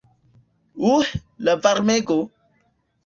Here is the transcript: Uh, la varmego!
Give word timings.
Uh, 0.93 1.03
la 1.49 1.55
varmego! 1.67 2.21